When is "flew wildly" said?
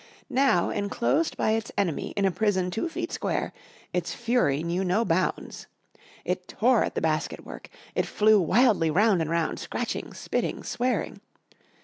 8.07-8.89